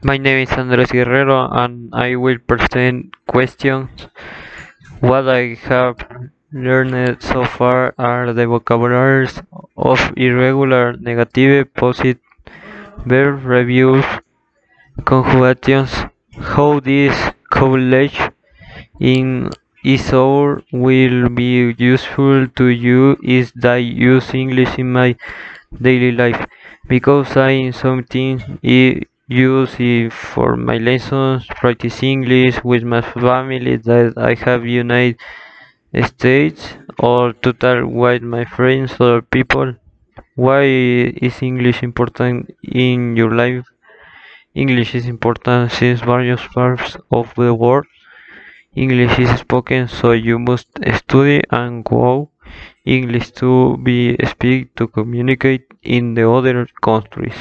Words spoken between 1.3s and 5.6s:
and I will present questions. What I